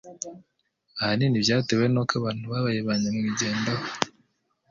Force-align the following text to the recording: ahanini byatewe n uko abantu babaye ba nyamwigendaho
ahanini 0.99 1.43
byatewe 1.43 1.85
n 1.89 1.95
uko 2.01 2.13
abantu 2.19 2.43
babaye 2.51 2.79
ba 2.87 2.93
nyamwigendaho 3.01 3.85